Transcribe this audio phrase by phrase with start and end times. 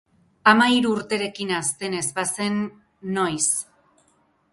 [0.51, 2.57] Hamahiru urterekin hazten ez bazen,
[3.19, 3.43] noiz?